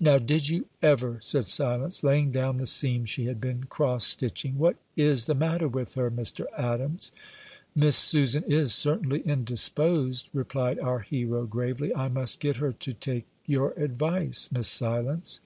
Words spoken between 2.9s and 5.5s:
she had been cross stitching; "what is the